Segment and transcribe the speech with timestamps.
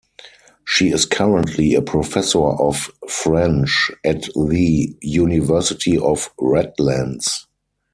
[0.65, 7.45] She is currently a professor of French at the University of Redlands.